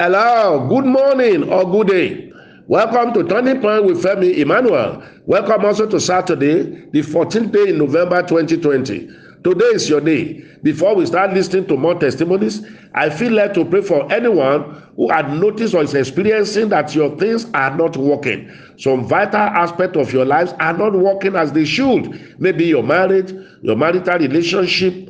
Hello, 0.00 0.66
good 0.68 0.84
morning 0.86 1.48
or 1.48 1.64
good 1.70 1.88
day. 1.88 2.32
Welcome 2.66 3.12
to 3.14 3.24
Turning 3.28 3.60
Point 3.60 3.84
with 3.84 4.02
Femi 4.02 4.38
Emmanuel. 4.38 5.02
Welcome 5.26 5.64
also 5.64 5.86
to 5.86 6.00
Saturday, 6.00 6.86
the 6.90 7.00
14th 7.02 7.52
day 7.52 7.68
in 7.68 7.78
November 7.78 8.22
2020. 8.22 9.08
Today 9.44 9.64
is 9.66 9.88
your 9.88 10.00
day. 10.00 10.44
Before 10.62 10.94
we 10.94 11.04
start 11.06 11.32
listening 11.34 11.66
to 11.66 11.76
more 11.76 11.94
testimonies, 11.96 12.64
I 12.94 13.10
feel 13.10 13.32
led 13.32 13.54
to 13.54 13.64
pray 13.64 13.82
for 13.82 14.10
anyone 14.12 14.82
who 14.96 15.10
had 15.10 15.32
noticed 15.32 15.74
or 15.74 15.82
is 15.82 15.94
experiencing 15.94 16.68
that 16.68 16.94
your 16.94 17.16
things 17.18 17.46
are 17.52 17.76
not 17.76 17.96
working. 17.96 18.50
Some 18.78 19.06
vital 19.06 19.40
aspects 19.40 19.98
of 19.98 20.12
your 20.12 20.24
lives 20.24 20.52
are 20.60 20.76
not 20.76 20.92
working 20.92 21.34
as 21.34 21.52
they 21.52 21.64
should. 21.64 22.38
Maybe 22.40 22.66
your 22.66 22.84
marriage, 22.84 23.32
your 23.62 23.76
marital 23.76 24.18
relationship, 24.18 25.08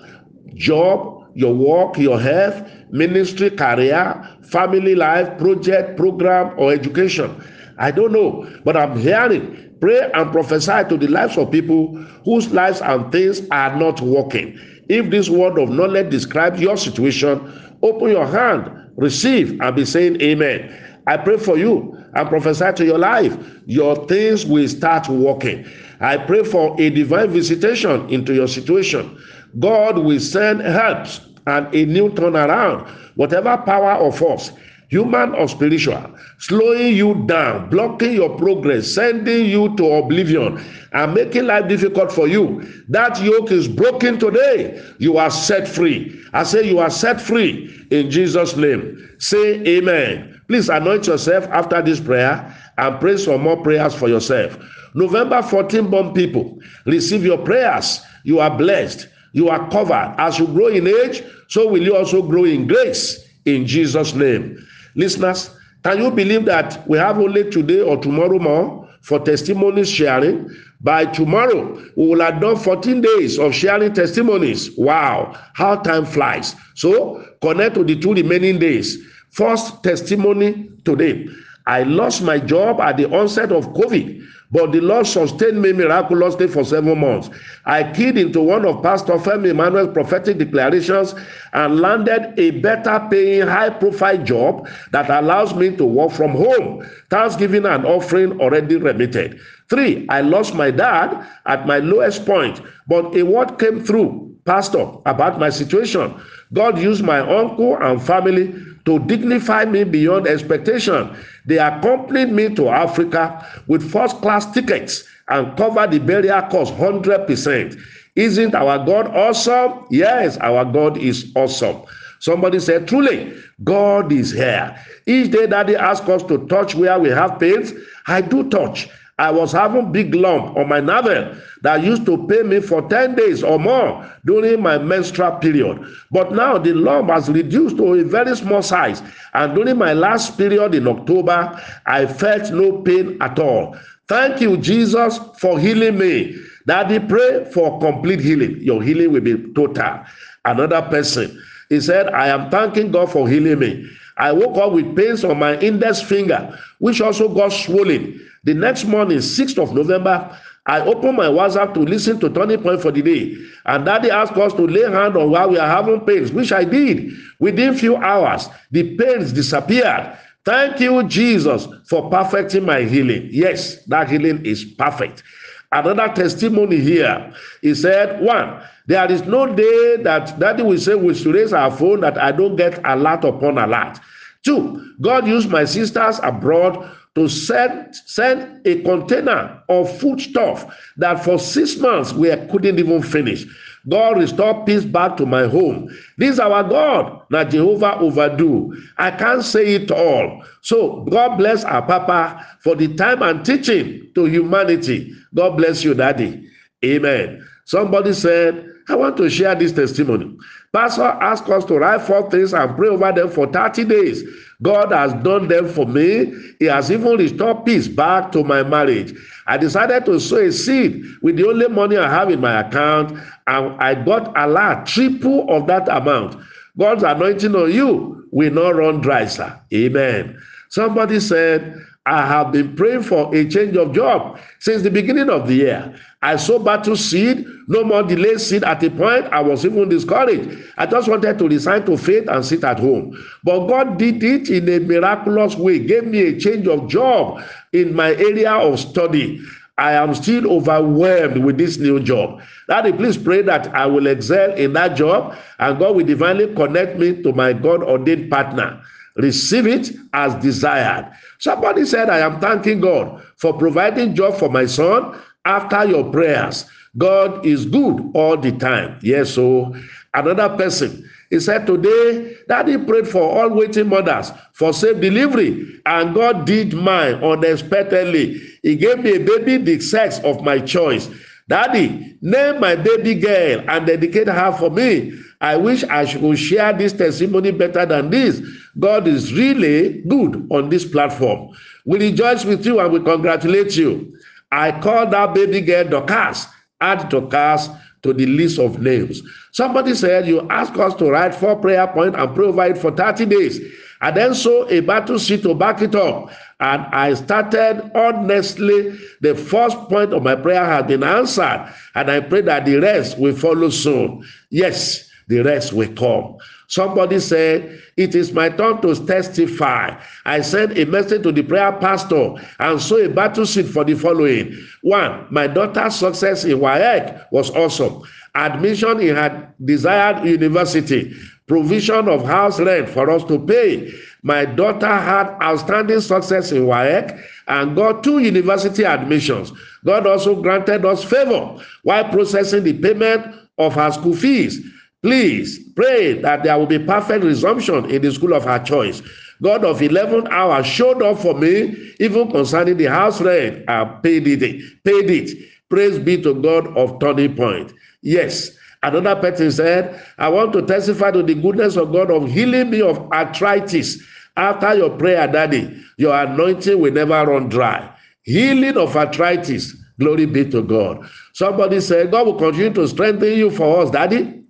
job, 0.55 1.12
your 1.35 1.55
work, 1.55 1.99
your 1.99 2.21
health, 2.21 2.63
ministry, 2.91 3.51
career, 3.51 4.29
family 4.43 4.95
life, 4.95 5.39
project, 5.39 5.97
program, 5.97 6.55
or 6.59 6.73
education. 6.73 7.43
I 7.79 7.91
don't 7.91 8.13
know, 8.13 8.49
but 8.65 8.77
I'm 8.77 8.99
hearing 8.99 9.77
pray 9.81 10.11
and 10.15 10.31
prophesy 10.31 10.89
to 10.89 10.97
the 10.97 11.09
lives 11.09 11.37
of 11.37 11.51
people 11.51 11.97
whose 12.25 12.53
lives 12.53 12.81
and 12.81 13.11
things 13.11 13.43
are 13.51 13.77
not 13.77 14.01
working. 14.01 14.59
If 14.89 15.11
this 15.11 15.29
word 15.29 15.59
of 15.59 15.71
knowledge 15.71 16.11
describes 16.11 16.61
your 16.61 16.77
situation, 16.77 17.77
open 17.83 18.11
your 18.11 18.27
hand, 18.27 18.91
receive, 18.97 19.61
and 19.61 19.75
be 19.75 19.85
saying 19.85 20.21
amen. 20.21 21.01
I 21.07 21.17
pray 21.17 21.37
for 21.37 21.59
you 21.59 21.99
and 22.15 22.29
prophesy 22.29 22.73
to 22.77 22.85
your 22.85 22.99
life. 22.99 23.37
Your 23.67 24.07
things 24.07 24.47
will 24.47 24.69
start 24.69 25.09
working. 25.09 25.67
I 26.01 26.17
pray 26.17 26.45
for 26.45 26.81
a 26.81 26.91
divine 26.91 27.31
visitation 27.31 28.09
into 28.09 28.35
your 28.35 28.49
situation. 28.49 29.19
God 29.59 29.99
will 29.99 30.21
send 30.21 30.61
helps 30.61 31.21
and 31.47 31.73
a 31.75 31.85
new 31.87 32.11
turnaround. 32.11 32.89
Whatever 33.17 33.57
power 33.59 33.95
or 33.97 34.13
force 34.13 34.53
human 34.93 35.33
or 35.35 35.49
spiritual, 35.49 36.05
slowing 36.39 36.95
you 36.95 37.15
down, 37.27 37.71
blocking 37.71 38.13
your 38.13 38.37
progress, 38.37 38.93
sending 38.95 39.47
you 39.47 39.75
to 39.75 39.87
oblivion, 39.91 40.63
and 40.93 41.15
making 41.15 41.47
life 41.47 41.67
difficult 41.67 42.13
for 42.13 42.29
you. 42.29 42.63
That 42.91 43.19
yoke 43.23 43.51
is 43.51 43.67
broken 43.67 44.19
today. 44.19 44.83
You 44.99 45.17
are 45.17 45.31
set 45.31 45.67
free. 45.67 46.23
I 46.35 46.43
say 46.43 46.69
you 46.69 46.79
are 46.79 46.91
set 46.91 47.23
free 47.23 47.87
in 47.91 48.11
Jesus' 48.11 48.55
name. 48.55 49.09
Say 49.19 49.63
amen. 49.65 50.43
Please 50.47 50.69
anoint 50.69 51.07
yourself 51.07 51.47
after 51.47 51.81
this 51.81 51.99
prayer 51.99 52.55
and 52.77 53.01
pray 53.01 53.17
some 53.17 53.41
more 53.41 53.63
prayers 53.63 53.95
for 53.95 54.11
yourself. 54.11 54.59
November 54.93 55.41
14 55.41 55.89
born 55.89 56.13
people, 56.13 56.59
receive 56.85 57.25
your 57.25 57.39
prayers. 57.39 58.03
You 58.25 58.41
are 58.41 58.55
blessed. 58.55 59.09
You 59.33 59.49
are 59.49 59.69
covered. 59.71 60.15
As 60.19 60.39
you 60.39 60.47
grow 60.47 60.69
in 60.69 60.87
age, 60.87 61.23
so 61.49 61.69
will 61.69 61.83
you 61.83 61.97
also 61.97 62.23
grow 62.23 62.45
in 62.45 62.67
grace 62.67 63.29
in 63.45 63.67
Jesus' 63.67 64.15
name. 64.15 64.59
Listeners, 64.95 65.51
can 65.85 66.01
you 66.01 66.11
believe 66.11 66.45
that 66.45 66.87
we 66.89 66.99
have 66.99 67.19
only 67.19 67.51
today 67.51 67.81
or 67.81 67.97
tomorrow 67.97 68.39
more 68.39 68.89
for 69.01 69.19
testimonies 69.19 69.91
sharing? 69.91 70.49
By 70.81 71.07
tomorrow, 71.07 71.81
we 71.97 72.07
will 72.09 72.21
have 72.21 72.41
done 72.41 72.57
14 72.57 73.01
days 73.01 73.39
of 73.39 73.55
sharing 73.55 73.93
testimonies. 73.95 74.77
Wow, 74.77 75.39
how 75.55 75.77
time 75.77 76.05
flies. 76.05 76.57
So, 76.75 77.25
connect 77.41 77.77
to 77.77 77.85
the 77.85 77.99
two 77.99 78.15
remaining 78.15 78.59
days. 78.59 78.99
First 79.31 79.83
testimony 79.83 80.71
today. 80.85 81.29
I 81.67 81.85
lost 81.85 82.23
my 82.23 82.39
job 82.39 82.81
at 82.81 82.97
the 82.97 83.09
onset 83.11 83.53
of 83.53 83.69
COVID. 83.75 84.23
But 84.53 84.73
the 84.73 84.81
Lord 84.81 85.07
sustained 85.07 85.63
me 85.63 85.73
miraculously 85.73 86.47
for 86.47 86.63
seven 86.63 87.01
months. 87.01 87.31
I 87.65 87.91
keyed 87.91 88.19
into 88.19 88.41
one 88.43 88.67
of 88.67 88.83
Pastor 88.83 89.15
Femi 89.15 89.49
Emmanuel's 89.49 89.93
prophetic 89.95 90.37
declarations 90.39 91.15
and 91.55 91.81
landed 91.81 92.35
a 92.39 92.51
better 92.61 93.07
paying, 93.11 93.47
high 93.47 93.71
profile 93.71 94.23
job 94.23 94.69
that 94.91 95.09
allows 95.09 95.55
me 95.55 95.75
to 95.77 95.85
work 95.87 96.13
from 96.13 96.33
home. 96.33 96.87
Thanksgiving 97.09 97.65
and 97.65 97.87
offering 97.87 98.39
already 98.41 98.77
remitted. 98.77 99.41
Three, 99.71 100.07
I 100.11 100.21
lost 100.21 100.55
my 100.55 100.71
dad 100.71 101.27
at 101.47 101.67
my 101.67 101.79
lowest 101.79 102.27
point, 102.27 102.61
but 102.87 103.17
a 103.17 103.23
word 103.23 103.59
came 103.59 103.83
through, 103.83 104.37
Pastor, 104.45 104.87
about 105.07 105.41
my 105.41 105.49
situation. 105.49 106.15
God 106.53 106.79
used 106.79 107.03
my 107.03 107.21
uncle 107.21 107.79
and 107.81 108.03
family 108.03 108.55
to 108.85 108.99
dignify 109.01 109.65
me 109.65 109.85
beyond 109.85 110.27
expectation. 110.27 111.15
They 111.47 111.59
accompanied 111.59 112.33
me 112.33 112.55
to 112.55 112.69
Africa 112.69 113.47
with 113.67 113.89
first 113.91 114.17
class 114.19 114.51
tickets 114.53 115.05
and 115.29 115.57
covered 115.57 115.91
the 115.93 115.99
burial 115.99 116.43
cost 116.43 116.75
100%. 116.75 117.81
Isn't 118.17 118.55
our 118.55 118.85
God 118.85 119.09
awesome? 119.09 119.87
Yes, 119.91 120.37
our 120.39 120.65
God 120.65 120.99
is 120.99 121.33
awesome. 121.35 121.83
Somebody 122.21 122.61
said, 122.61 122.87
Truly, 122.87 123.35
God 123.65 124.13
is 124.13 124.31
here. 124.33 124.77
Each 125.07 125.31
day 125.31 125.47
that 125.47 125.69
He 125.69 125.77
asks 125.77 126.09
us 126.09 126.23
to 126.25 126.47
touch 126.47 126.75
where 126.75 126.99
we 126.99 127.09
have 127.09 127.41
pains, 127.41 127.73
I 128.07 128.21
do 128.21 128.49
touch. 128.49 128.89
I 129.19 129.31
was 129.31 129.53
having 129.53 129.93
big 129.93 130.15
lump 130.15 130.57
on 130.57 130.69
my 130.69 130.81
navel 130.81 131.37
that 131.63 131.83
used 131.83 132.07
to 132.07 132.27
pain 132.27 132.49
me 132.49 132.61
for 132.61 132.89
10 132.89 133.15
days 133.15 133.43
or 133.43 133.59
more 133.59 134.11
during 134.25 134.63
my 134.63 134.79
menstrual 134.79 135.33
period. 135.33 135.85
But 136.11 136.33
now 136.33 136.59
the 136.59 136.73
lump 136.73 137.11
has 137.11 137.29
reduced 137.29 137.77
to 137.77 137.95
a 137.95 138.05
very 138.05 138.35
small 138.37 138.63
size. 138.63 139.03
And 139.35 139.55
during 139.55 139.77
my 139.77 139.93
last 139.93 140.39
period 140.39 140.75
in 140.75 140.89
October, 140.89 141.61
I 141.87 142.07
felt 142.07 142.51
no 142.53 142.81
pain 142.83 143.19
at 143.21 143.39
all. 143.39 143.77
Thank 144.09 144.41
you, 144.41 144.57
Jesus, 144.57 145.19
for 145.39 145.59
healing 145.59 145.99
me. 145.99 146.37
Daddy, 146.67 146.99
pray 146.99 147.45
for 147.53 147.79
complete 147.81 148.21
healing. 148.21 148.61
Your 148.61 148.83
healing 148.83 149.13
will 149.13 149.21
be 149.21 149.53
total. 149.55 150.01
Another 150.45 150.83
person, 150.83 151.41
he 151.69 151.81
said, 151.81 152.09
I 152.09 152.29
am 152.29 152.51
thanking 152.51 152.91
God 152.91 153.11
for 153.11 153.29
healing 153.29 153.59
me. 153.59 153.89
I 154.17 154.33
woke 154.33 154.57
up 154.59 154.73
with 154.73 154.95
pains 154.97 155.25
on 155.25 155.39
my 155.39 155.59
index 155.59 156.03
finger, 156.03 156.59
which 156.79 157.01
also 157.01 157.29
got 157.29 157.51
swollen. 157.51 158.21
The 158.45 158.55
next 158.55 158.85
morning, 158.85 159.19
6th 159.19 159.63
of 159.63 159.73
November, 159.73 160.37
I 160.67 160.81
opened 160.81 161.17
my 161.17 161.27
WhatsApp 161.27 161.75
to 161.75 161.81
listen 161.81 162.19
to 162.21 162.29
Turning 162.29 162.61
Point 162.61 162.81
for 162.81 162.91
the 162.91 163.03
day. 163.03 163.37
And 163.67 163.85
daddy 163.85 164.11
asked 164.11 164.33
us 164.33 164.53
to 164.55 164.67
lay 164.67 164.83
hand 164.83 165.17
on 165.17 165.31
while 165.31 165.51
we 165.51 165.59
are 165.59 165.69
having 165.69 166.01
pains, 166.01 166.33
which 166.33 166.53
I 166.53 166.65
did. 166.65 167.13
Within 167.39 167.75
few 167.75 167.97
hours, 167.97 168.49
the 168.71 168.97
pains 168.97 169.33
disappeared. 169.33 170.17
Thank 170.45 170.81
you, 170.81 171.05
Jesus, 171.05 171.69
for 171.89 172.11
perfecting 172.11 172.65
my 172.65 172.83
healing. 172.83 173.29
Yes, 173.31 173.85
that 173.85 174.11
healing 174.11 174.45
is 174.45 174.65
perfect. 174.65 175.23
Another 175.71 176.13
testimony 176.13 176.81
here. 176.81 177.33
He 177.61 177.75
said, 177.75 178.21
one, 178.21 178.61
there 178.87 179.11
is 179.11 179.23
no 179.23 179.47
day 179.55 179.99
that 180.03 180.39
daddy 180.41 180.65
will 180.65 180.79
say 180.79 180.97
we 180.97 181.15
should 181.15 181.35
raise 181.35 181.53
our 181.53 181.71
phone 181.71 182.01
that 182.01 182.19
I 182.19 182.33
don't 182.33 182.57
get 182.57 182.81
a 182.85 182.97
lot 182.97 183.25
upon 183.25 183.59
a 183.59 183.67
lot. 183.69 184.01
Two, 184.45 184.95
God 185.01 185.29
used 185.29 185.49
my 185.49 185.65
sisters 185.65 186.19
abroad 186.25 186.91
to 187.15 187.29
send, 187.29 187.95
send 187.95 188.67
a 188.67 188.81
container 188.83 189.63
of 189.69 189.99
food 189.99 190.21
stuff 190.21 190.75
that 190.97 191.23
for 191.23 191.39
six 191.39 191.77
months 191.77 192.13
we 192.13 192.29
couldn't 192.51 192.79
even 192.79 193.03
finish. 193.03 193.45
God 193.89 194.19
restore 194.19 194.65
peace 194.65 194.85
back 194.85 195.17
to 195.17 195.27
my 195.27 195.47
home. 195.47 195.91
This 196.17 196.35
is 196.35 196.41
our 196.41 196.63
God, 196.63 197.21
not 197.31 197.51
Jehovah 197.51 197.99
overdo. 197.99 198.75
I 198.97 199.11
can't 199.11 199.43
say 199.45 199.75
it 199.75 199.91
all. 199.91 200.45
So 200.61 201.03
God 201.11 201.37
bless 201.37 201.65
our 201.65 201.83
Papa 201.83 202.47
for 202.61 202.77
the 202.77 202.95
time 202.95 203.23
and 203.23 203.45
teaching 203.45 204.11
to 204.15 204.25
humanity. 204.27 205.13
God 205.35 205.57
bless 205.57 205.83
you, 205.83 205.95
Daddy. 205.95 206.49
Amen. 206.85 207.47
Somebody 207.65 208.13
said, 208.13 208.69
I 208.89 208.97
want 208.97 209.17
to 209.19 209.31
share 209.31 209.55
this 209.55 209.73
testimony. 209.73 210.37
Pastor 210.73 211.03
asked 211.03 211.49
us 211.49 211.65
to 211.67 211.79
write 211.79 212.03
four 212.03 212.31
things 212.31 212.53
and 212.53 212.77
pray 212.77 212.89
over 212.89 213.13
them 213.13 213.31
for 213.31 213.47
30 213.47 213.85
days. 213.85 214.25
God 214.63 214.93
has 214.93 215.13
done 215.23 215.49
them 215.49 215.69
for 215.69 215.87
me. 215.87 216.33
He 216.59 216.67
has 216.67 216.91
even 216.91 217.17
restored 217.17 217.65
peace 217.65 217.89
back 217.89 218.33
to 218.33 218.43
my 218.43 218.63
marriage. 218.63 219.15
I 219.47 219.57
decided 219.59 220.05
to 220.07 220.19
sow 220.19 220.37
a 220.39 220.53
seed 220.53 221.05
with 221.23 221.37
the 221.37 221.47
only 221.47 221.69
money 221.69 221.97
I 221.97 222.09
have 222.09 222.31
in 222.31 222.41
my 222.41 222.61
account, 222.61 223.13
and 223.47 223.81
I 223.81 223.95
got 223.95 224.33
a 224.37 224.47
lot, 224.47 224.87
triple 224.87 225.47
of 225.51 225.67
that 225.67 225.89
amount. 225.89 226.37
God's 226.79 227.03
anointing 227.03 227.55
on 227.55 227.71
you 227.73 228.27
will 228.31 228.53
not 228.53 228.77
run 228.77 229.01
dry, 229.01 229.27
sir. 229.27 229.59
Amen. 229.75 230.41
Somebody 230.71 231.21
said, 231.21 231.77
I 232.05 232.27
have 232.27 232.51
been 232.51 232.75
praying 232.75 233.05
for 233.05 233.33
a 233.33 233.49
change 233.49 233.77
of 233.77 233.95
job 233.95 234.41
since 234.59 234.83
the 234.83 234.91
beginning 234.91 235.31
of 235.31 235.47
the 235.47 235.55
year. 235.55 235.95
I 236.21 236.35
saw 236.37 236.59
battle 236.59 236.97
seed, 236.97 237.47
no 237.69 237.85
more 237.85 238.03
delay 238.03 238.39
seed. 238.39 238.65
At 238.65 238.83
a 238.83 238.91
point, 238.91 239.27
I 239.27 239.41
was 239.41 239.65
even 239.65 239.89
discouraged. 239.89 240.59
I 240.77 240.87
just 240.87 241.09
wanted 241.09 241.39
to 241.39 241.49
resign 241.49 241.87
to 241.87 241.97
faith 241.97 242.29
and 242.29 242.45
sit 242.45 242.65
at 242.65 242.81
home. 242.81 243.17
But 243.45 243.67
God 243.69 243.99
did 243.99 244.23
it 244.23 244.51
in 244.51 244.69
a 244.69 244.81
miraculous 244.81 245.55
way, 245.55 245.79
gave 245.79 246.05
me 246.05 246.21
a 246.23 246.39
change 246.41 246.67
of 246.67 246.89
job 246.89 247.41
in 247.73 247.95
my 247.95 248.11
area 248.15 248.53
of 248.53 248.81
study. 248.81 249.41
I 249.79 249.93
am 249.93 250.15
still 250.15 250.51
overwhelmed 250.53 251.39
with 251.45 251.57
this 251.57 251.79
new 251.79 251.99
job. 252.01 252.41
Daddy, 252.69 252.93
please 252.93 253.17
pray 253.17 253.43
that 253.43 253.69
I 253.75 253.87
will 253.87 254.07
excel 254.07 254.53
in 254.55 254.73
that 254.75 254.97
job 254.97 255.37
and 255.59 255.79
God 255.79 255.97
will 255.97 256.05
divinely 256.07 256.53
connect 256.55 256.99
me 256.99 257.23
to 257.23 257.33
my 257.33 257.53
God 257.53 257.83
ordained 257.83 258.31
partner. 258.31 258.83
Receive 259.17 259.67
it 259.67 259.91
as 260.13 260.35
desired. 260.43 261.13
Somebody 261.39 261.85
said, 261.85 262.09
I 262.11 262.19
am 262.21 262.41
thanking 262.41 262.81
God 262.81 263.23
for 263.37 263.57
providing 263.57 264.15
job 264.15 264.37
for 264.39 264.49
my 264.49 264.67
son 264.67 265.21
after 265.45 265.85
your 265.85 266.11
prayers. 266.11 266.67
God 266.99 267.45
is 267.47 267.65
good 267.67 268.11
all 268.15 268.37
the 268.37 268.53
time. 268.53 268.99
Yes, 269.03 269.31
so 269.31 269.75
another 270.15 270.55
person, 270.57 271.09
He 271.31 271.41
said, 271.41 271.67
Today, 271.67 272.37
Daddy 272.49 272.77
prayed 272.79 273.09
for 273.09 273.23
all 273.23 273.49
waiting 273.51 273.89
mothers 273.89 274.31
for 274.53 274.73
safe 274.73 275.01
delivery, 275.01 275.81
and 275.87 276.15
God 276.15 276.47
did 276.47 276.75
mine 276.75 277.15
unexpectedly. 277.17 278.41
He 278.63 278.77
gave 278.77 278.99
me 279.01 279.17
a 279.17 279.21
baby 279.21 279.57
the 279.57 279.81
sex 279.81 280.21
of 280.21 280.43
my 280.43 280.59
choice. 280.59 281.09
Daddy, 281.49 282.17
name 282.21 282.61
my 282.61 282.77
baby 282.77 283.15
girl 283.15 283.65
and 283.69 283.87
dedicate 283.87 284.29
her 284.29 284.53
for 284.53 284.71
me. 284.71 285.13
I 285.43 285.57
wish 285.57 285.83
I 285.85 286.05
should 286.05 286.39
share 286.39 286.73
this 286.73 286.93
testimony 286.93 287.51
better 287.51 287.85
than 287.85 288.11
this. 288.11 288.41
God 288.79 289.09
is 289.09 289.35
really 289.35 290.01
good 290.03 290.47
on 290.53 290.69
this 290.69 290.85
platform. 290.85 291.51
We 291.85 291.99
rejoice 291.99 292.45
with 292.45 292.65
you 292.65 292.79
and 292.79 292.93
we 292.93 293.01
congratulate 293.01 293.77
you. 293.77 294.17
I 294.53 294.81
call 294.81 295.09
that 295.09 295.35
baby 295.35 295.61
girl 295.61 295.85
Dorcas. 295.89 296.47
Add 296.81 297.09
Dorcas 297.09 297.69
to 298.03 298.13
the 298.13 298.27
list 298.27 298.61
of 298.61 298.81
names. 298.81 299.21
Somebody 299.51 299.95
said, 299.95 300.29
You 300.29 300.49
ask 300.49 300.79
us 300.79 300.95
to 300.95 301.11
write 301.11 301.35
four 301.35 301.57
prayer 301.57 301.89
points 301.89 302.17
and 302.17 302.35
provide 302.37 302.79
for 302.79 302.93
30 302.93 303.27
days. 303.27 303.61
I 304.01 304.13
then 304.13 304.35
saw 304.35 304.67
a 304.69 304.79
battle 304.81 305.19
sheet 305.19 305.43
to 305.43 305.55
back 305.55 305.83
it 305.83 305.95
up. 305.97 306.31
And 306.61 306.83
I 306.93 307.15
started 307.15 307.91
honestly. 307.97 308.97
The 309.21 309.35
first 309.35 309.77
point 309.89 310.13
of 310.13 310.23
my 310.23 310.37
prayer 310.37 310.65
has 310.65 310.87
been 310.87 311.03
answered. 311.03 311.69
And 311.97 312.11
I 312.11 312.21
pray 312.21 312.43
that 312.43 312.65
the 312.65 312.77
rest 312.77 313.19
will 313.19 313.35
follow 313.35 313.71
soon. 313.71 314.25
Yes, 314.51 315.09
the 315.33 315.43
rest 315.43 315.73
will 315.73 315.93
come. 315.95 316.37
Somebody 316.69 317.19
said, 317.19 317.81
It 317.97 318.15
is 318.15 318.33
my 318.33 318.51
turn 318.51 318.83
to 318.83 318.95
testify. 319.07 319.99
I 320.27 320.43
sent 320.43 320.79
a 320.79 320.85
message 320.85 321.23
to 321.23 321.33
the 321.33 321.43
prayer 321.43 321.73
pastor 321.73 322.35
and 322.59 322.81
saw 322.81 322.97
a 322.99 323.09
battle 323.09 323.47
sheet 323.47 323.67
for 323.67 323.83
the 323.85 323.95
following. 323.95 324.55
One, 324.83 325.27
my 325.31 325.47
daughter's 325.47 325.95
success 325.97 326.45
in 326.45 326.59
WAEC 326.59 327.27
was 327.33 327.51
awesome. 327.51 328.03
Admission 328.35 329.01
in 329.01 329.17
her 329.17 329.55
desired 329.65 330.27
university, 330.27 331.15
provision 331.47 332.09
of 332.09 332.25
house 332.25 332.61
rent 332.61 332.91
for 332.91 333.11
us 333.11 333.25
to 333.25 333.39
pay. 333.47 333.91
My 334.23 334.45
daughter 334.45 334.87
had 334.87 335.29
outstanding 335.43 336.01
success 336.01 336.53
in 336.53 336.65
WAEC 336.67 337.19
and 337.49 337.75
got 337.75 338.05
two 338.05 338.19
university 338.19 338.85
admissions. 338.85 339.51
God 339.85 340.07
also 340.07 340.41
granted 340.41 340.85
us 340.85 341.03
favor 341.03 341.59
while 341.85 342.05
processing 342.11 342.65
the 342.65 342.75
payment 342.75 343.35
of 343.59 343.75
her 343.75 343.91
school 343.93 344.15
fees. 344.15 344.65
Please 345.03 345.59
pray 345.75 346.15
that 346.23 346.45
there 346.45 346.57
will 346.59 346.67
be 346.67 346.79
perfect 346.79 347.25
resumption 347.25 347.91
in 347.91 348.03
the 348.03 348.13
school 348.13 348.35
of 348.35 348.45
her 348.45 348.59
choice. 348.61 349.03
God 349.43 349.65
of 349.65 349.83
11 349.83 350.29
hours 350.29 350.67
showed 350.67 351.03
up 351.03 351.19
for 351.19 351.35
me, 351.35 351.93
even 351.99 352.31
concerning 352.31 352.77
the 352.77 352.85
house 352.85 353.21
rent. 353.21 353.69
I 353.69 353.85
paid 353.85 354.29
it. 354.29 354.41
Paid 354.85 355.11
it. 355.11 355.39
Praise 355.69 355.99
be 355.99 356.23
to 356.23 356.35
God 356.35 356.69
of 356.77 357.01
turning 357.01 357.35
point. 357.35 357.73
Yes. 358.03 358.53
Another 358.85 359.21
person 359.21 359.51
said, 359.51 360.05
I 360.19 360.29
want 360.29 360.53
to 360.53 360.63
testify 360.63 361.11
to 361.13 361.23
the 361.23 361.35
goodness 361.35 361.77
of 361.77 361.93
God 361.93 362.11
of 362.11 362.31
healing 362.31 362.71
me 362.71 362.83
of 362.83 362.99
arthritis. 363.13 364.03
After 364.37 364.75
your 364.75 364.91
prayer, 364.97 365.27
Daddy, 365.27 365.83
your 365.99 366.15
anointing 366.17 366.81
will 366.81 366.93
never 366.93 367.25
run 367.27 367.49
dry. 367.49 367.93
Healing 368.23 368.77
of 368.77 368.97
arthritis. 368.97 369.75
Glory 369.99 370.27
be 370.27 370.49
to 370.51 370.63
God. 370.63 371.09
Somebody 371.33 371.81
said, 371.81 372.11
God 372.11 372.27
will 372.27 372.35
continue 372.39 372.73
to 372.75 372.87
strengthen 372.89 373.37
you 373.37 373.51
for 373.51 373.83
us, 373.83 373.91
Daddy. 373.91 374.42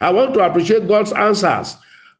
I 0.00 0.10
want 0.10 0.34
to 0.34 0.40
appreciate 0.40 0.88
God's 0.88 1.12
answers. 1.12 1.76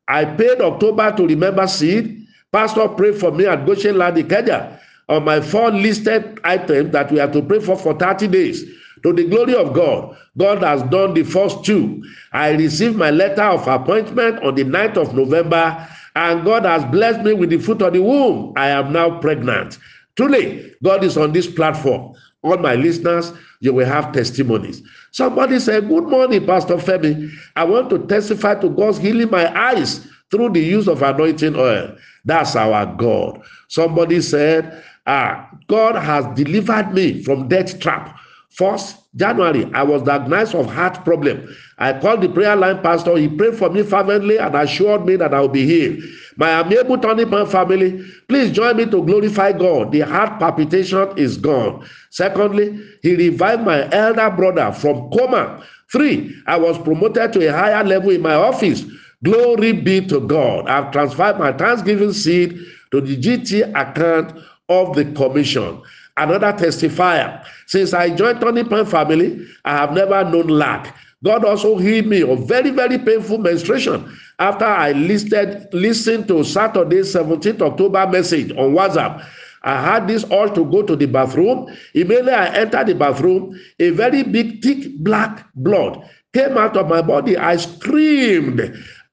I 0.08 0.24
paid 0.24 0.60
October 0.60 1.14
to 1.16 1.26
remember 1.26 1.66
seed. 1.66 2.26
Pastor 2.50 2.88
prayed 2.88 3.16
for 3.16 3.30
me 3.30 3.46
at 3.46 3.66
Goshen 3.66 3.98
Ladi, 3.98 4.24
Kenya 4.24 4.78
on 5.08 5.24
my 5.24 5.40
four 5.40 5.70
listed 5.70 6.38
items 6.44 6.92
that 6.92 7.10
we 7.10 7.18
have 7.18 7.32
to 7.32 7.42
pray 7.42 7.60
for 7.60 7.76
for 7.76 7.94
30 7.98 8.28
days. 8.28 8.64
To 9.04 9.12
the 9.12 9.24
glory 9.24 9.54
of 9.54 9.72
God, 9.72 10.16
God 10.36 10.62
has 10.62 10.82
done 10.84 11.14
the 11.14 11.22
first 11.22 11.64
two. 11.64 12.02
I 12.32 12.50
received 12.50 12.96
my 12.96 13.10
letter 13.10 13.44
of 13.44 13.66
appointment 13.66 14.42
on 14.42 14.54
the 14.56 14.64
9th 14.64 14.96
of 14.96 15.14
November, 15.14 15.88
and 16.16 16.44
God 16.44 16.64
has 16.64 16.84
blessed 16.86 17.22
me 17.22 17.32
with 17.32 17.50
the 17.50 17.58
fruit 17.58 17.80
of 17.80 17.92
the 17.92 18.02
womb. 18.02 18.52
I 18.56 18.68
am 18.70 18.92
now 18.92 19.20
pregnant. 19.20 19.78
Truly, 20.16 20.74
God 20.82 21.04
is 21.04 21.16
on 21.16 21.32
this 21.32 21.46
platform. 21.46 22.14
All 22.42 22.56
my 22.58 22.74
listeners, 22.74 23.32
you 23.60 23.74
will 23.74 23.86
have 23.86 24.12
testimonies. 24.12 24.82
Somebody 25.10 25.58
said, 25.58 25.88
Good 25.88 26.04
morning, 26.04 26.46
Pastor 26.46 26.76
Femi. 26.76 27.30
I 27.56 27.64
want 27.64 27.90
to 27.90 27.98
testify 28.06 28.54
to 28.56 28.68
God's 28.70 28.98
healing 28.98 29.30
my 29.30 29.52
eyes 29.58 30.06
through 30.30 30.50
the 30.50 30.60
use 30.60 30.88
of 30.88 31.02
anointing 31.02 31.56
oil. 31.56 31.96
That's 32.24 32.54
our 32.56 32.86
God. 32.96 33.42
Somebody 33.68 34.20
said, 34.20 34.84
ah, 35.06 35.48
God 35.66 35.96
has 35.96 36.26
delivered 36.36 36.92
me 36.92 37.22
from 37.22 37.48
death 37.48 37.80
trap. 37.80 38.18
First 38.50 38.96
January, 39.14 39.70
I 39.74 39.82
was 39.82 40.02
diagnosed 40.02 40.54
of 40.54 40.72
heart 40.72 41.04
problem. 41.04 41.54
I 41.78 41.92
called 41.98 42.22
the 42.22 42.28
prayer 42.28 42.56
line 42.56 42.82
pastor. 42.82 43.16
He 43.16 43.28
prayed 43.28 43.56
for 43.56 43.70
me 43.70 43.82
fervently 43.82 44.38
and 44.38 44.54
assured 44.54 45.04
me 45.04 45.16
that 45.16 45.34
I 45.34 45.40
will 45.40 45.48
be 45.48 45.66
healed. 45.66 46.02
My 46.36 46.60
amiable 46.60 46.98
turning 46.98 47.28
point 47.28 47.50
family, 47.50 48.04
please 48.28 48.50
join 48.50 48.76
me 48.76 48.86
to 48.86 49.04
glorify 49.04 49.52
God. 49.52 49.92
The 49.92 50.00
heart 50.00 50.38
palpitation 50.38 51.16
is 51.16 51.36
gone. 51.36 51.86
Secondly, 52.10 52.80
he 53.02 53.16
revived 53.16 53.64
my 53.64 53.88
elder 53.90 54.30
brother 54.30 54.72
from 54.72 55.10
coma. 55.10 55.64
Three, 55.90 56.34
I 56.46 56.56
was 56.56 56.78
promoted 56.78 57.32
to 57.34 57.48
a 57.48 57.52
higher 57.52 57.84
level 57.84 58.10
in 58.10 58.22
my 58.22 58.34
office. 58.34 58.84
Glory 59.24 59.72
be 59.72 60.00
to 60.06 60.20
God. 60.20 60.68
I've 60.68 60.92
transferred 60.92 61.38
my 61.38 61.52
Thanksgiving 61.52 62.12
seed 62.12 62.58
to 62.92 63.00
the 63.00 63.16
GT 63.16 63.68
account 63.74 64.38
of 64.68 64.94
the 64.94 65.06
commission. 65.12 65.82
Another 66.18 66.52
testifier. 66.52 67.44
Since 67.66 67.94
I 67.94 68.10
joined 68.10 68.40
Turning 68.40 68.68
Point 68.68 68.88
family, 68.88 69.46
I 69.64 69.76
have 69.76 69.92
never 69.92 70.24
known 70.24 70.48
lack. 70.48 70.94
God 71.24 71.44
also 71.44 71.76
healed 71.76 72.06
me 72.06 72.22
of 72.22 72.46
very, 72.46 72.70
very 72.70 72.98
painful 72.98 73.38
menstruation 73.38 74.16
after 74.38 74.64
I 74.64 74.92
listed, 74.92 75.68
listened 75.72 76.28
to 76.28 76.44
Saturday, 76.44 77.00
17th 77.00 77.60
October 77.60 78.06
message 78.06 78.52
on 78.52 78.72
WhatsApp. 78.74 79.24
I 79.62 79.80
had 79.82 80.06
this 80.06 80.22
all 80.24 80.48
to 80.50 80.64
go 80.64 80.82
to 80.82 80.94
the 80.94 81.06
bathroom. 81.06 81.66
Immediately 81.94 82.32
I 82.32 82.54
entered 82.54 82.86
the 82.86 82.94
bathroom, 82.94 83.58
a 83.80 83.90
very 83.90 84.22
big, 84.22 84.62
thick 84.62 84.96
black 84.98 85.46
blood 85.56 86.08
came 86.32 86.56
out 86.56 86.76
of 86.76 86.88
my 86.88 87.02
body. 87.02 87.36
I 87.36 87.56
screamed. 87.56 88.60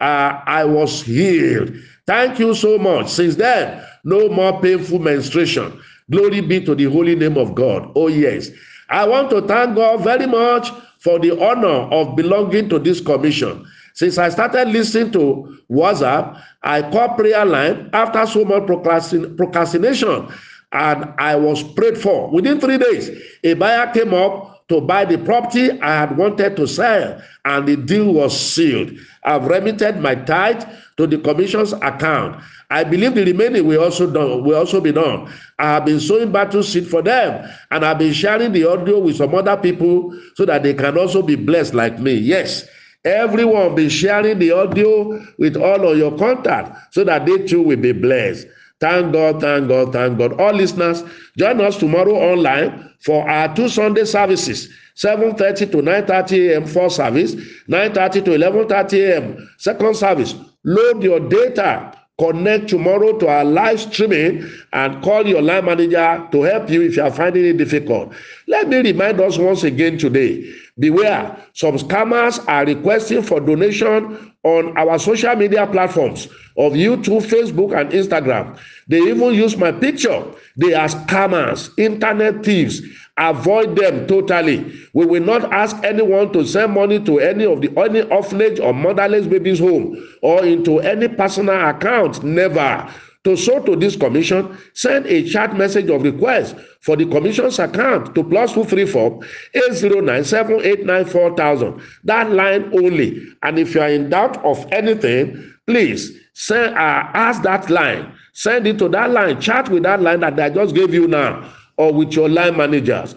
Uh, 0.01 0.41
I 0.45 0.65
was 0.65 1.01
healed. 1.03 1.73
Thank 2.05 2.39
you 2.39 2.53
so 2.53 2.77
much. 2.77 3.09
Since 3.09 3.35
then, 3.37 3.83
no 4.03 4.29
more 4.29 4.61
painful 4.61 4.99
menstruation. 4.99 5.79
Glory 6.11 6.41
be 6.41 6.63
to 6.63 6.75
the 6.75 6.85
holy 6.85 7.15
name 7.15 7.37
of 7.37 7.55
God. 7.55 7.91
Oh, 7.95 8.07
yes. 8.07 8.49
I 8.89 9.07
want 9.07 9.29
to 9.31 9.41
thank 9.41 9.75
God 9.75 10.01
very 10.03 10.27
much 10.27 10.69
for 10.99 11.19
the 11.19 11.39
honor 11.43 11.89
of 11.91 12.15
belonging 12.15 12.69
to 12.69 12.79
this 12.79 13.01
commission. 13.01 13.65
Since 13.95 14.17
I 14.17 14.29
started 14.29 14.67
listening 14.67 15.11
to 15.13 15.57
WhatsApp, 15.71 16.39
I 16.63 16.81
called 16.91 17.17
prayer 17.17 17.45
line 17.45 17.89
after 17.93 18.25
so 18.27 18.45
much 18.45 18.63
procrastin- 18.63 19.35
procrastination 19.37 20.27
and 20.73 21.13
I 21.17 21.35
was 21.35 21.63
prayed 21.63 21.97
for. 21.97 22.29
Within 22.31 22.59
three 22.59 22.77
days, 22.77 23.09
a 23.43 23.53
buyer 23.53 23.91
came 23.93 24.13
up 24.13 24.54
to 24.69 24.81
buy 24.81 25.05
the 25.05 25.17
property 25.19 25.79
I 25.81 25.99
had 25.99 26.17
wanted 26.17 26.55
to 26.55 26.67
sell, 26.67 27.21
and 27.45 27.67
the 27.67 27.75
deal 27.75 28.13
was 28.13 28.39
sealed. 28.39 28.91
I've 29.23 29.45
remitted 29.45 29.99
my 29.99 30.15
tithe 30.15 30.63
to 30.97 31.05
the 31.07 31.17
commission's 31.19 31.73
account. 31.73 32.41
I 32.71 32.83
believe 32.83 33.13
the 33.13 33.23
remaining 33.23 33.67
will 33.67 33.83
also 33.83 34.11
done 34.11 34.43
will 34.43 34.57
also 34.57 34.81
be 34.81 34.91
done. 34.91 35.31
I 35.59 35.73
have 35.73 35.85
been 35.85 35.99
sowing 35.99 36.31
battle 36.31 36.63
seed 36.63 36.87
for 36.87 37.01
them, 37.01 37.47
and 37.69 37.85
I've 37.85 37.99
been 37.99 38.13
sharing 38.13 38.53
the 38.53 38.67
audio 38.67 38.99
with 38.99 39.17
some 39.17 39.35
other 39.35 39.55
people 39.57 40.17
so 40.35 40.45
that 40.45 40.63
they 40.63 40.73
can 40.73 40.97
also 40.97 41.21
be 41.21 41.35
blessed 41.35 41.73
like 41.73 41.99
me. 41.99 42.13
Yes. 42.13 42.67
Everyone 43.05 43.75
be 43.75 43.87
sharing 43.87 44.39
the 44.39 44.51
audio 44.51 45.23
with 45.37 45.55
all 45.57 45.87
of 45.91 45.95
your 45.95 46.17
contact 46.17 46.91
so 46.91 47.03
that 47.03 47.27
they 47.27 47.45
too 47.45 47.61
will 47.61 47.77
be 47.77 47.91
blessed. 47.91 48.47
Thank 48.81 49.13
God, 49.13 49.39
thank 49.41 49.67
God, 49.67 49.93
thank 49.93 50.17
God. 50.17 50.39
All 50.39 50.53
listeners, 50.53 51.03
join 51.37 51.61
us 51.61 51.77
tomorrow 51.77 52.13
online 52.15 52.91
for 52.99 53.27
our 53.29 53.53
two 53.55 53.69
Sunday 53.69 54.05
services, 54.05 54.69
7.30 54.97 55.71
to 55.71 55.77
9.30 55.77 56.49
a.m. 56.51 56.65
first 56.65 56.97
service, 56.97 57.35
9.30 57.69 58.11
to 58.25 58.31
11.30 58.31 58.93
a.m. 59.09 59.49
second 59.57 59.95
service. 59.95 60.35
Load 60.63 61.03
your 61.03 61.19
data 61.21 61.95
Connect 62.17 62.69
tomorrow 62.69 63.17
to 63.17 63.27
our 63.27 63.43
live 63.43 63.81
streaming 63.81 64.49
and 64.71 65.03
call 65.03 65.27
your 65.27 65.41
line 65.41 65.65
manager 65.65 66.25
to 66.31 66.43
help 66.43 66.69
you 66.69 66.81
if 66.83 66.95
you 66.95 67.03
are 67.03 67.11
finding 67.11 67.43
it 67.43 67.57
difficult. 67.57 68.13
Let 68.47 68.69
me 68.69 68.77
remind 68.77 69.19
us 69.19 69.37
once 69.37 69.63
again 69.65 69.97
today 69.97 70.49
beware, 70.77 71.37
some 71.53 71.75
scammers 71.75 72.43
are 72.47 72.65
requesting 72.65 73.21
for 73.21 73.39
donation 73.39 74.33
on 74.43 74.77
our 74.77 74.99
social 74.99 75.35
media 75.35 75.65
platforms 75.67 76.25
of 76.57 76.73
YouTube, 76.73 77.23
Facebook, 77.23 77.79
and 77.79 77.91
Instagram. 77.91 78.57
They 78.87 78.99
even 78.99 79.33
use 79.33 79.57
my 79.57 79.71
picture. 79.71 80.23
They 80.57 80.73
are 80.73 80.87
scammers, 80.87 81.71
internet 81.77 82.45
thieves 82.45 82.81
avoid 83.17 83.77
them 83.77 84.05
totally 84.07 84.73
we 84.93 85.05
will 85.05 85.23
not 85.23 85.51
ask 85.53 85.77
anyone 85.85 86.31
to 86.33 86.45
send 86.45 86.73
money 86.73 86.99
to 86.99 87.19
any 87.19 87.45
of 87.45 87.61
the 87.61 87.71
any 87.79 88.01
orphanage 88.11 88.59
or 88.59 88.73
motherless 88.73 89.25
babies 89.25 89.57
home 89.59 89.95
or 90.21 90.43
into 90.45 90.79
any 90.79 91.07
personal 91.07 91.69
account 91.69 92.21
never 92.23 92.91
To 93.25 93.35
sow 93.35 93.59
to 93.63 93.75
this 93.75 93.95
commission, 93.95 94.55
send 94.73 95.07
a 95.07 95.27
chat 95.27 95.57
message 95.57 95.89
of 95.89 96.03
request 96.03 96.55
for 96.81 96.95
the 96.95 97.07
commission's 97.07 97.57
account 97.57 98.13
to 98.13 98.23
plus 98.23 98.53
234 98.53 99.19
8097894000. 99.55 101.81
That 102.03 102.29
line 102.31 102.69
only. 102.73 103.19
And 103.41 103.57
if 103.57 103.73
you 103.73 103.81
are 103.81 103.89
in 103.89 104.11
doubt 104.11 104.37
of 104.45 104.63
anything, 104.71 105.51
please 105.65 106.11
send 106.33 106.75
uh, 106.75 107.09
ask 107.13 107.41
that 107.41 107.71
line. 107.71 108.13
Send 108.33 108.67
it 108.67 108.77
to 108.77 108.89
that 108.89 109.09
line. 109.09 109.41
Chat 109.41 109.69
with 109.69 109.81
that 109.83 110.03
line 110.03 110.19
that 110.19 110.39
I 110.39 110.51
just 110.51 110.75
gave 110.75 110.93
you 110.93 111.07
now 111.07 111.51
or 111.77 111.91
with 111.91 112.13
your 112.13 112.29
line 112.29 112.55
managers. 112.55 113.15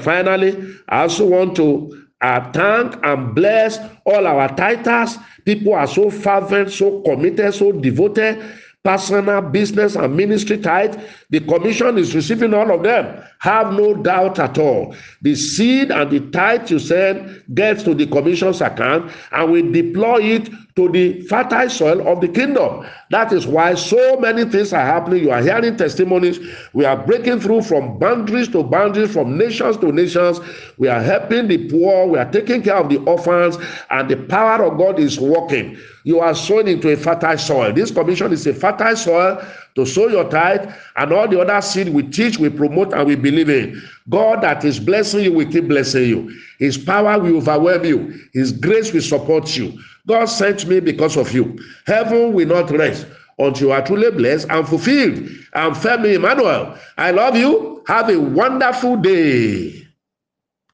Finally, 0.00 0.74
I 0.90 1.00
also 1.02 1.24
want 1.26 1.56
to 1.56 2.06
uh, 2.20 2.52
thank 2.52 2.94
and 3.04 3.34
bless 3.34 3.78
all 4.04 4.26
our 4.26 4.54
titans. 4.54 5.16
People 5.46 5.72
are 5.74 5.86
so 5.86 6.10
fervent, 6.10 6.72
so 6.72 7.00
committed, 7.02 7.54
so 7.54 7.70
devoted 7.72 8.42
personal, 8.86 9.42
business, 9.42 9.96
and 9.96 10.16
ministry 10.16 10.58
tithe. 10.58 10.94
The 11.30 11.40
commission 11.40 11.98
is 11.98 12.14
receiving 12.14 12.54
all 12.54 12.70
of 12.70 12.84
them. 12.84 13.20
Have 13.40 13.72
no 13.72 13.94
doubt 13.94 14.38
at 14.38 14.58
all. 14.58 14.94
The 15.22 15.34
seed 15.34 15.90
and 15.90 16.08
the 16.08 16.20
tithe 16.30 16.70
you 16.70 16.78
send 16.78 17.42
gets 17.54 17.82
to 17.82 17.94
the 17.94 18.06
commission's 18.06 18.60
account 18.60 19.10
and 19.32 19.50
we 19.50 19.62
deploy 19.72 20.22
it 20.22 20.48
to 20.76 20.88
the 20.90 21.22
fertile 21.22 21.68
soil 21.68 22.06
of 22.06 22.20
the 22.20 22.28
kingdom. 22.28 22.86
That 23.10 23.32
is 23.32 23.46
why 23.46 23.74
so 23.74 24.20
many 24.20 24.44
things 24.44 24.72
are 24.72 24.84
happening. 24.84 25.22
You 25.24 25.30
are 25.32 25.42
hearing 25.42 25.76
testimonies. 25.76 26.38
We 26.74 26.84
are 26.84 26.96
breaking 26.96 27.40
through 27.40 27.62
from 27.62 27.98
boundaries 27.98 28.48
to 28.48 28.62
boundaries, 28.62 29.12
from 29.12 29.36
nations 29.36 29.78
to 29.78 29.90
nations. 29.90 30.38
We 30.78 30.88
are 30.88 31.00
helping 31.00 31.48
the 31.48 31.68
poor. 31.68 32.06
We 32.06 32.18
are 32.18 32.30
taking 32.30 32.62
care 32.62 32.76
of 32.76 32.90
the 32.90 32.98
orphans, 32.98 33.56
and 33.90 34.08
the 34.08 34.16
power 34.16 34.64
of 34.64 34.78
God 34.78 35.00
is 35.00 35.18
working. 35.18 35.78
You 36.06 36.20
are 36.20 36.36
sown 36.36 36.68
into 36.68 36.88
a 36.92 36.96
fertile 36.96 37.36
soil. 37.36 37.72
This 37.72 37.90
commission 37.90 38.32
is 38.32 38.46
a 38.46 38.54
fertile 38.54 38.94
soil 38.94 39.44
to 39.74 39.84
sow 39.84 40.06
your 40.06 40.30
tithe 40.30 40.72
and 40.94 41.12
all 41.12 41.26
the 41.26 41.40
other 41.40 41.60
seed 41.60 41.88
we 41.88 42.04
teach, 42.04 42.38
we 42.38 42.48
promote, 42.48 42.92
and 42.92 43.08
we 43.08 43.16
believe 43.16 43.50
in. 43.50 43.82
God 44.08 44.40
that 44.42 44.64
is 44.64 44.78
blessing 44.78 45.24
you 45.24 45.32
will 45.32 45.50
keep 45.50 45.66
blessing 45.66 46.04
you. 46.04 46.32
His 46.60 46.78
power 46.78 47.18
will 47.18 47.38
overwhelm 47.38 47.84
you. 47.84 48.20
His 48.32 48.52
grace 48.52 48.92
will 48.92 49.00
support 49.00 49.56
you. 49.56 49.80
God 50.06 50.26
sent 50.26 50.68
me 50.68 50.78
because 50.78 51.16
of 51.16 51.32
you. 51.32 51.58
Heaven 51.88 52.32
will 52.32 52.46
not 52.46 52.70
rest 52.70 53.04
until 53.40 53.66
you 53.66 53.72
are 53.72 53.84
truly 53.84 54.12
blessed 54.12 54.46
and 54.48 54.68
fulfilled. 54.68 55.28
I'm 55.54 55.74
Femi 55.74 56.14
Emmanuel. 56.14 56.78
I 56.96 57.10
love 57.10 57.34
you. 57.36 57.82
Have 57.88 58.10
a 58.10 58.20
wonderful 58.20 58.96
day. 58.98 59.85